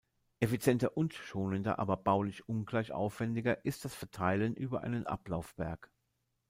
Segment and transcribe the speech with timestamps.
[0.39, 5.91] Effizienter und schonender, aber baulich ungleich aufwendiger ist das Verteilen über einen Ablaufberg.